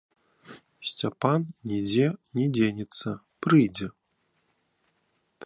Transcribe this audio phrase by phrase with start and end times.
[0.91, 1.41] Сцяпан
[1.73, 2.07] нідзе
[2.39, 3.09] не дзенецца,
[3.45, 3.87] прыйдзе.